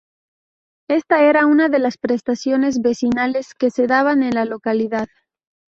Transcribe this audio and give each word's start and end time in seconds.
Ésta 0.89 1.21
era 1.25 1.45
una 1.45 1.69
de 1.69 1.77
las 1.77 1.99
prestaciones 1.99 2.81
vecinales 2.81 3.53
que 3.53 3.69
se 3.69 3.85
daban 3.85 4.23
en 4.23 4.33
la 4.33 4.45
localidad. 4.45 5.07